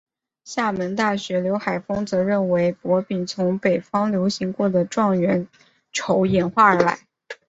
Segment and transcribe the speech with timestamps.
[0.45, 5.47] 厦门大学刘海峰则认为博饼从北方流行过的状元
[5.91, 7.01] 筹演化而来。